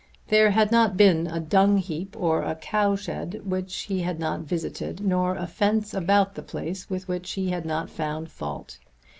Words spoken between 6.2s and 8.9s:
the place with which he had not found fault.